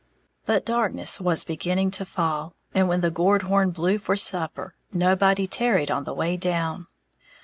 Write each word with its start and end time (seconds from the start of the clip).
But 0.47 0.65
darkness 0.65 1.21
was 1.21 1.43
beginning 1.43 1.91
to 1.91 2.05
fall, 2.05 2.55
and 2.73 2.87
when 2.89 3.01
the 3.01 3.11
gourd 3.11 3.43
horn 3.43 3.69
blew 3.69 3.99
for 3.99 4.17
supper, 4.17 4.73
nobody 4.91 5.45
tarried 5.45 5.91
on 5.91 6.05
the 6.05 6.13
way 6.15 6.37
down. 6.37 6.87